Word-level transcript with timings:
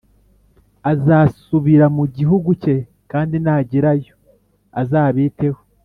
azasubira 0.91 1.85
mu 1.97 2.05
gihugu 2.17 2.49
cye 2.63 2.75
kandi 3.11 3.35
nagerayo 3.43 4.13
azabiteho 4.81 5.59